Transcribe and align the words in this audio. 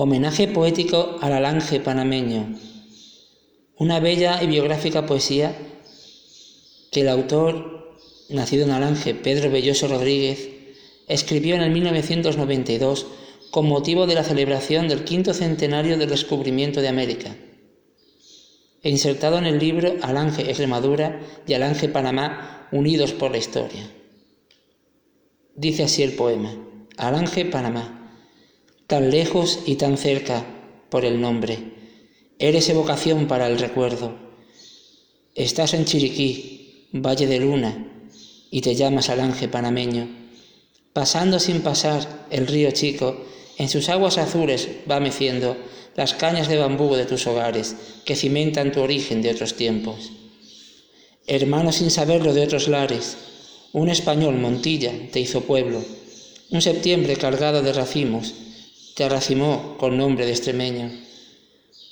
Homenaje 0.00 0.46
poético 0.46 1.18
al 1.22 1.32
alange 1.32 1.80
panameño. 1.80 2.54
Una 3.78 3.98
bella 3.98 4.40
y 4.40 4.46
biográfica 4.46 5.06
poesía 5.06 5.58
que 6.92 7.00
el 7.00 7.08
autor, 7.08 7.98
nacido 8.28 8.64
en 8.64 8.70
Alange, 8.70 9.16
Pedro 9.16 9.50
Belloso 9.50 9.88
Rodríguez, 9.88 10.50
escribió 11.08 11.56
en 11.56 11.62
el 11.62 11.72
1992 11.72 13.08
con 13.50 13.66
motivo 13.66 14.06
de 14.06 14.14
la 14.14 14.22
celebración 14.22 14.86
del 14.86 15.02
quinto 15.02 15.34
centenario 15.34 15.98
del 15.98 16.10
descubrimiento 16.10 16.80
de 16.80 16.86
América, 16.86 17.34
e 18.84 18.90
insertado 18.90 19.36
en 19.38 19.46
el 19.46 19.58
libro 19.58 19.96
Alange 20.02 20.42
Extremadura 20.42 21.20
y 21.44 21.54
Alange 21.54 21.88
Panamá, 21.88 22.68
unidos 22.70 23.14
por 23.14 23.32
la 23.32 23.38
historia. 23.38 23.90
Dice 25.56 25.82
así 25.82 26.04
el 26.04 26.12
poema, 26.12 26.54
Alange 26.96 27.46
Panamá 27.46 27.97
tan 28.88 29.10
lejos 29.10 29.58
y 29.66 29.74
tan 29.74 29.98
cerca 29.98 30.46
por 30.88 31.04
el 31.04 31.20
nombre. 31.20 31.58
Eres 32.38 32.70
evocación 32.70 33.28
para 33.28 33.46
el 33.46 33.58
recuerdo. 33.58 34.14
Estás 35.34 35.74
en 35.74 35.84
Chiriquí, 35.84 36.88
Valle 36.94 37.26
de 37.26 37.38
Luna, 37.38 37.86
y 38.50 38.62
te 38.62 38.74
llamas 38.74 39.10
Alange 39.10 39.46
panameño. 39.46 40.08
Pasando 40.94 41.38
sin 41.38 41.60
pasar 41.60 42.26
el 42.30 42.46
río 42.46 42.70
Chico, 42.70 43.26
en 43.58 43.68
sus 43.68 43.90
aguas 43.90 44.16
azules 44.16 44.70
va 44.90 45.00
meciendo 45.00 45.54
las 45.94 46.14
cañas 46.14 46.48
de 46.48 46.56
bambú 46.56 46.94
de 46.94 47.04
tus 47.04 47.26
hogares 47.26 47.76
que 48.06 48.16
cimentan 48.16 48.72
tu 48.72 48.80
origen 48.80 49.20
de 49.20 49.32
otros 49.32 49.52
tiempos. 49.52 50.12
Hermano 51.26 51.72
sin 51.72 51.90
saberlo 51.90 52.32
de 52.32 52.44
otros 52.44 52.68
lares, 52.68 53.18
un 53.74 53.90
español 53.90 54.38
Montilla 54.38 54.94
te 55.12 55.20
hizo 55.20 55.42
pueblo, 55.42 55.84
un 56.48 56.62
septiembre 56.62 57.16
cargado 57.16 57.60
de 57.60 57.74
racimos, 57.74 58.32
te 58.98 59.08
racimó 59.08 59.76
con 59.78 59.96
nombre 59.96 60.26
de 60.26 60.32
extremeño. 60.32 60.90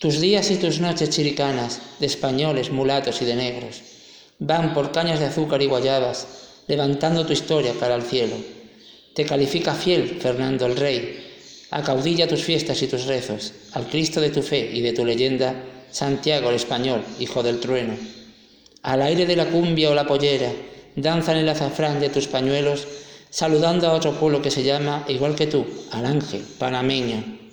Tus 0.01 0.19
días 0.21 0.51
y 0.51 0.57
tus 0.57 0.81
noches 0.81 1.11
chiricanas, 1.11 1.81
de 2.01 2.07
españoles, 2.07 2.73
mulatos 2.73 3.23
y 3.23 3.25
de 3.25 3.37
negros, 3.37 3.81
van 4.41 4.75
por 4.75 4.91
cañas 4.91 5.21
de 5.21 5.27
azúcar 5.27 5.63
y 5.63 5.67
guayabas, 5.67 6.27
levantando 6.67 7.25
tu 7.25 7.33
historia 7.33 7.75
cara 7.79 7.95
al 7.95 8.03
cielo. 8.03 8.35
Te 9.15 9.25
califica 9.25 9.73
fiel 9.73 10.19
Fernando 10.21 10.67
el 10.67 10.75
Rey, 10.75 11.25
acaudilla 11.71 12.27
tus 12.27 12.43
fiestas 12.43 12.83
y 12.83 12.89
tus 12.89 13.05
rezos, 13.05 13.53
al 13.71 13.87
Cristo 13.87 14.21
de 14.21 14.31
tu 14.31 14.43
fe 14.43 14.69
y 14.75 14.81
de 14.81 14.93
tu 14.93 15.05
leyenda, 15.05 15.55
Santiago 15.93 16.51
el 16.51 16.57
español, 16.57 17.05
hijo 17.21 17.45
del 17.45 17.61
trueno. 17.61 17.95
Al 18.83 19.01
aire 19.03 19.27
de 19.27 19.37
la 19.37 19.47
cumbia 19.47 19.91
o 19.91 19.95
la 19.95 20.09
pollera, 20.09 20.51
danzan 20.97 21.37
el 21.37 21.49
azafrán 21.49 22.01
de 22.01 22.09
tus 22.09 22.27
pañuelos 22.27 22.85
saludando 23.31 23.89
a 23.89 23.93
otro 23.93 24.13
pueblo 24.13 24.43
que 24.43 24.51
se 24.51 24.63
llama, 24.63 25.05
igual 25.09 25.35
que 25.35 25.47
tú, 25.47 25.67
al 25.93 26.07
ángel 26.07 26.45
panameño, 26.59 27.46